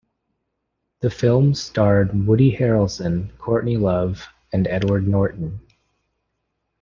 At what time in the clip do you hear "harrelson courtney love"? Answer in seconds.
2.57-4.25